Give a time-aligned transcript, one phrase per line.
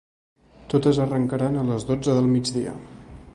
[0.73, 2.75] Totes arrencaran a les dotze del migdia.